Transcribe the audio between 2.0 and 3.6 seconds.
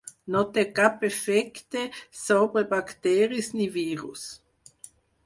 sobre bacteris